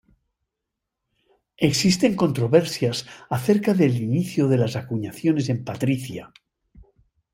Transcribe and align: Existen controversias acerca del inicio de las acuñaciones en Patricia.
Existen 1.69 2.15
controversias 2.15 3.05
acerca 3.29 3.75
del 3.75 3.97
inicio 4.01 4.47
de 4.47 4.57
las 4.57 4.75
acuñaciones 4.75 5.47
en 5.49 5.63
Patricia. 5.63 6.33